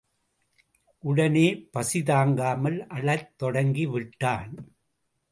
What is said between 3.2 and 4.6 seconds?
தொடங்கி விட்டான்.